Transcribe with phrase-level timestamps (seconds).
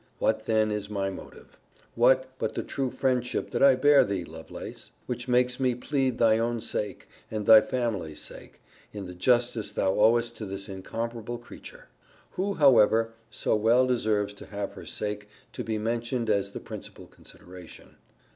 [0.17, 1.59] What then is my motive?
[1.93, 6.39] What, but the true friendship that I bear thee, Lovelace; which makes me plead thy
[6.39, 8.61] own sake, and thy family's sake,
[8.91, 11.87] in the justice thou owest to this incomparable creature;
[12.31, 17.05] who, however, so well deserves to have her sake to be mentioned as the principal
[17.05, 17.97] consideration.